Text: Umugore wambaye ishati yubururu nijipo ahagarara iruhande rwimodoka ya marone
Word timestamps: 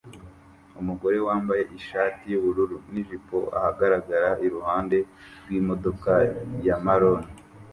Umugore 0.81 1.17
wambaye 1.27 1.63
ishati 1.79 2.23
yubururu 2.33 2.77
nijipo 2.91 3.37
ahagarara 3.57 4.29
iruhande 4.45 4.97
rwimodoka 5.43 6.11
ya 6.65 6.75
marone 6.85 7.27